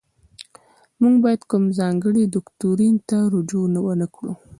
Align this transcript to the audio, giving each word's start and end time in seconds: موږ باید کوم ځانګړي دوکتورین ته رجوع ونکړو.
موږ 1.01 1.15
باید 1.23 1.41
کوم 1.51 1.63
ځانګړي 1.79 2.23
دوکتورین 2.25 2.95
ته 3.09 3.17
رجوع 3.33 3.65
ونکړو. 3.87 4.33